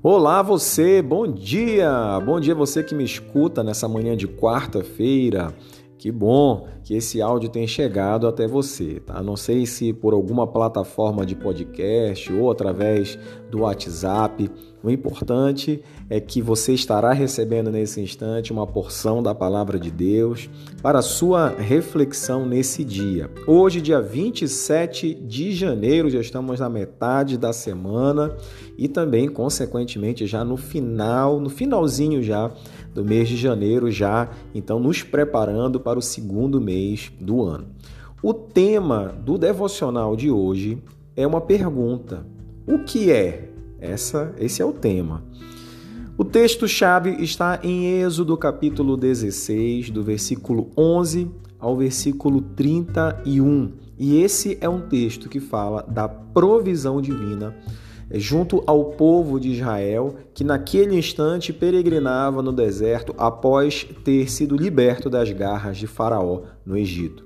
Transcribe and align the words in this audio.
Olá 0.00 0.42
você, 0.42 1.02
bom 1.02 1.26
dia! 1.26 2.20
Bom 2.24 2.38
dia 2.38 2.54
você 2.54 2.84
que 2.84 2.94
me 2.94 3.02
escuta 3.02 3.64
nessa 3.64 3.88
manhã 3.88 4.16
de 4.16 4.28
quarta-feira. 4.28 5.52
Que 5.98 6.12
bom 6.12 6.68
que 6.84 6.94
esse 6.94 7.20
áudio 7.20 7.48
tenha 7.48 7.66
chegado 7.66 8.28
até 8.28 8.46
você, 8.46 9.00
tá? 9.00 9.20
Não 9.20 9.34
sei 9.34 9.66
se 9.66 9.92
por 9.92 10.14
alguma 10.14 10.46
plataforma 10.46 11.26
de 11.26 11.34
podcast 11.34 12.32
ou 12.32 12.48
através 12.48 13.18
do 13.50 13.62
WhatsApp. 13.62 14.48
O 14.82 14.90
importante 14.90 15.82
é 16.08 16.20
que 16.20 16.40
você 16.40 16.72
estará 16.72 17.12
recebendo 17.12 17.70
nesse 17.70 18.00
instante 18.00 18.52
uma 18.52 18.66
porção 18.66 19.20
da 19.20 19.34
palavra 19.34 19.76
de 19.78 19.90
Deus 19.90 20.48
para 20.80 21.02
sua 21.02 21.48
reflexão 21.48 22.46
nesse 22.46 22.84
dia. 22.84 23.28
Hoje, 23.44 23.80
dia 23.80 24.00
27 24.00 25.14
de 25.14 25.52
janeiro, 25.52 26.08
já 26.08 26.20
estamos 26.20 26.60
na 26.60 26.68
metade 26.68 27.36
da 27.36 27.52
semana 27.52 28.36
e 28.76 28.86
também, 28.86 29.28
consequentemente, 29.28 30.28
já 30.28 30.44
no 30.44 30.56
final, 30.56 31.40
no 31.40 31.50
finalzinho 31.50 32.22
já 32.22 32.48
do 32.94 33.04
mês 33.04 33.28
de 33.28 33.36
janeiro, 33.36 33.90
já 33.90 34.30
então 34.54 34.78
nos 34.78 35.02
preparando 35.02 35.80
para 35.80 35.98
o 35.98 36.02
segundo 36.02 36.60
mês 36.60 37.12
do 37.20 37.42
ano. 37.42 37.66
O 38.22 38.32
tema 38.32 39.12
do 39.24 39.36
devocional 39.36 40.14
de 40.14 40.30
hoje 40.30 40.80
é 41.16 41.26
uma 41.26 41.40
pergunta: 41.40 42.24
o 42.64 42.78
que 42.78 43.10
é? 43.10 43.57
Essa, 43.80 44.34
esse 44.38 44.60
é 44.60 44.64
o 44.64 44.72
tema. 44.72 45.22
O 46.16 46.24
texto-chave 46.24 47.22
está 47.22 47.60
em 47.62 48.00
Êxodo 48.02 48.36
capítulo 48.36 48.96
16, 48.96 49.90
do 49.90 50.02
versículo 50.02 50.70
11 50.76 51.30
ao 51.58 51.76
versículo 51.76 52.40
31. 52.40 53.72
E 53.98 54.20
esse 54.20 54.58
é 54.60 54.68
um 54.68 54.80
texto 54.80 55.28
que 55.28 55.40
fala 55.40 55.82
da 55.82 56.08
provisão 56.08 57.00
divina 57.00 57.56
junto 58.14 58.62
ao 58.66 58.86
povo 58.92 59.38
de 59.38 59.50
Israel, 59.50 60.16
que 60.32 60.42
naquele 60.42 60.96
instante 60.96 61.52
peregrinava 61.52 62.42
no 62.42 62.52
deserto 62.52 63.14
após 63.18 63.86
ter 64.02 64.30
sido 64.30 64.56
liberto 64.56 65.10
das 65.10 65.30
garras 65.30 65.76
de 65.76 65.86
Faraó 65.86 66.42
no 66.64 66.76
Egito. 66.76 67.24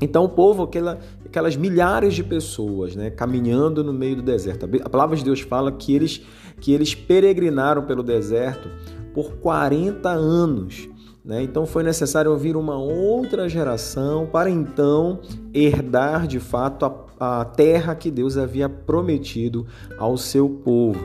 Então 0.00 0.24
o 0.24 0.28
povo, 0.28 0.62
aquela, 0.62 0.98
aquelas 1.24 1.56
milhares 1.56 2.14
de 2.14 2.22
pessoas, 2.22 2.94
né, 2.94 3.10
caminhando 3.10 3.82
no 3.82 3.92
meio 3.92 4.16
do 4.16 4.22
deserto. 4.22 4.68
A 4.84 4.88
palavra 4.88 5.16
de 5.16 5.24
Deus 5.24 5.40
fala 5.40 5.72
que 5.72 5.94
eles 5.94 6.22
que 6.60 6.72
eles 6.72 6.94
peregrinaram 6.94 7.84
pelo 7.84 8.02
deserto 8.02 8.68
por 9.14 9.36
40 9.36 10.08
anos. 10.08 10.88
Né? 11.24 11.42
Então 11.42 11.66
foi 11.66 11.82
necessário 11.82 12.30
ouvir 12.30 12.56
uma 12.56 12.76
outra 12.78 13.48
geração 13.48 14.26
para 14.26 14.50
então 14.50 15.20
herdar 15.52 16.26
de 16.26 16.40
fato 16.40 16.86
a, 16.86 17.40
a 17.40 17.44
terra 17.44 17.94
que 17.94 18.10
Deus 18.10 18.36
havia 18.36 18.68
prometido 18.68 19.66
ao 19.98 20.16
seu 20.16 20.48
povo. 20.48 21.04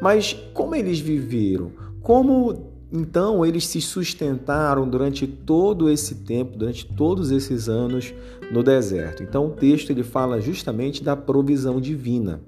Mas 0.00 0.34
como 0.52 0.74
eles 0.74 1.00
viveram? 1.00 1.72
Como 2.02 2.69
então 2.92 3.44
eles 3.44 3.66
se 3.66 3.80
sustentaram 3.80 4.88
durante 4.88 5.26
todo 5.26 5.88
esse 5.88 6.16
tempo, 6.16 6.56
durante 6.56 6.86
todos 6.86 7.30
esses 7.30 7.68
anos 7.68 8.12
no 8.50 8.62
deserto? 8.62 9.22
Então 9.22 9.46
o 9.46 9.50
texto 9.50 9.90
ele 9.90 10.02
fala 10.02 10.40
justamente 10.40 11.02
da 11.02 11.16
provisão 11.16 11.80
divina. 11.80 12.40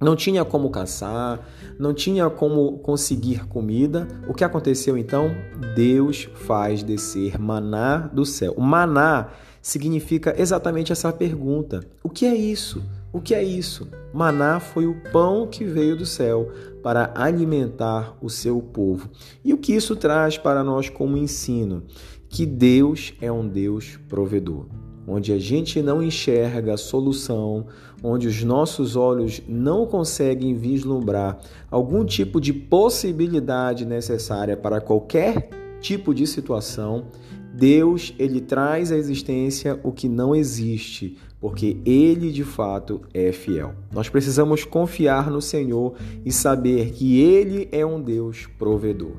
Não 0.00 0.16
tinha 0.16 0.46
como 0.46 0.70
caçar, 0.70 1.46
não 1.78 1.92
tinha 1.92 2.30
como 2.30 2.78
conseguir 2.78 3.46
comida. 3.46 4.08
O 4.26 4.32
que 4.32 4.42
aconteceu 4.42 4.96
então? 4.96 5.30
Deus 5.74 6.26
faz 6.34 6.82
descer 6.82 7.38
maná 7.38 8.08
do 8.10 8.24
céu. 8.24 8.54
O 8.56 8.62
maná 8.62 9.28
significa 9.60 10.34
exatamente 10.40 10.90
essa 10.90 11.12
pergunta: 11.12 11.80
o 12.02 12.08
que 12.08 12.24
é 12.24 12.34
isso? 12.34 12.82
O 13.12 13.20
que 13.20 13.34
é 13.34 13.42
isso? 13.42 13.88
Maná 14.12 14.60
foi 14.60 14.86
o 14.86 15.00
pão 15.12 15.46
que 15.46 15.64
veio 15.64 15.96
do 15.96 16.06
céu 16.06 16.50
para 16.82 17.12
alimentar 17.14 18.16
o 18.22 18.30
seu 18.30 18.60
povo. 18.60 19.10
E 19.44 19.52
o 19.52 19.58
que 19.58 19.74
isso 19.74 19.96
traz 19.96 20.38
para 20.38 20.62
nós 20.62 20.88
como 20.88 21.16
ensino? 21.16 21.82
Que 22.28 22.46
Deus 22.46 23.12
é 23.20 23.30
um 23.30 23.46
Deus 23.46 23.98
provedor 24.08 24.66
onde 25.10 25.32
a 25.32 25.38
gente 25.38 25.82
não 25.82 26.00
enxerga 26.00 26.74
a 26.74 26.78
solução, 26.78 27.66
onde 28.02 28.28
os 28.28 28.44
nossos 28.44 28.94
olhos 28.94 29.42
não 29.48 29.84
conseguem 29.84 30.54
vislumbrar 30.54 31.38
algum 31.68 32.04
tipo 32.04 32.40
de 32.40 32.52
possibilidade 32.52 33.84
necessária 33.84 34.56
para 34.56 34.80
qualquer 34.80 35.50
tipo 35.80 36.14
de 36.14 36.26
situação, 36.26 37.06
Deus 37.60 38.14
ele 38.18 38.40
traz 38.40 38.90
à 38.90 38.96
existência 38.96 39.78
o 39.82 39.92
que 39.92 40.08
não 40.08 40.34
existe, 40.34 41.18
porque 41.38 41.76
ele 41.84 42.32
de 42.32 42.42
fato 42.42 43.02
é 43.12 43.32
fiel. 43.32 43.74
Nós 43.92 44.08
precisamos 44.08 44.64
confiar 44.64 45.30
no 45.30 45.42
Senhor 45.42 45.92
e 46.24 46.32
saber 46.32 46.92
que 46.92 47.20
ele 47.20 47.68
é 47.70 47.84
um 47.84 48.00
Deus 48.00 48.48
provedor. 48.58 49.12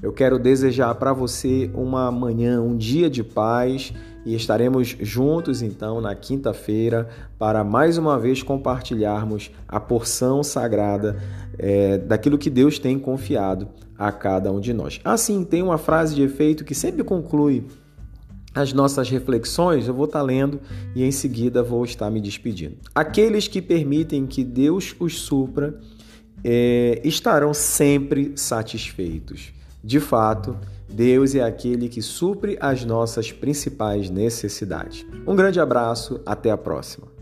Eu 0.00 0.12
quero 0.12 0.38
desejar 0.38 0.94
para 0.94 1.12
você 1.12 1.72
uma 1.74 2.08
manhã, 2.12 2.62
um 2.62 2.76
dia 2.76 3.10
de 3.10 3.24
paz 3.24 3.92
e 4.24 4.32
estaremos 4.32 4.96
juntos 5.00 5.60
então 5.60 6.00
na 6.00 6.14
quinta-feira 6.14 7.08
para 7.36 7.64
mais 7.64 7.98
uma 7.98 8.16
vez 8.16 8.44
compartilharmos 8.44 9.50
a 9.66 9.80
porção 9.80 10.44
sagrada 10.44 11.20
é, 11.58 11.98
daquilo 11.98 12.38
que 12.38 12.48
Deus 12.48 12.78
tem 12.78 12.96
confiado 12.96 13.66
a 13.98 14.12
cada 14.12 14.52
um 14.52 14.60
de 14.60 14.72
nós. 14.72 15.00
Assim, 15.04 15.42
tem 15.42 15.64
uma 15.64 15.78
frase 15.78 16.14
de 16.14 16.22
efeito 16.22 16.64
que 16.64 16.76
sempre 16.76 17.02
conclui 17.02 17.66
as 18.58 18.72
nossas 18.72 19.08
reflexões, 19.08 19.86
eu 19.86 19.94
vou 19.94 20.06
estar 20.06 20.20
lendo 20.20 20.60
e 20.94 21.04
em 21.04 21.12
seguida 21.12 21.62
vou 21.62 21.84
estar 21.84 22.10
me 22.10 22.20
despedindo. 22.20 22.76
Aqueles 22.92 23.46
que 23.46 23.62
permitem 23.62 24.26
que 24.26 24.42
Deus 24.42 24.96
os 24.98 25.20
supra 25.20 25.78
é, 26.42 27.00
estarão 27.04 27.54
sempre 27.54 28.32
satisfeitos. 28.34 29.52
De 29.82 30.00
fato, 30.00 30.56
Deus 30.88 31.36
é 31.36 31.42
aquele 31.42 31.88
que 31.88 32.02
supre 32.02 32.58
as 32.60 32.84
nossas 32.84 33.30
principais 33.30 34.10
necessidades. 34.10 35.06
Um 35.24 35.36
grande 35.36 35.60
abraço, 35.60 36.20
até 36.26 36.50
a 36.50 36.56
próxima. 36.56 37.17